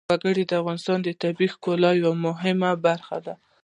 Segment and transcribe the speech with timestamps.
[0.09, 3.33] وګړي د افغانستان د طبیعت د ښکلا یوه مهمه برخه ده.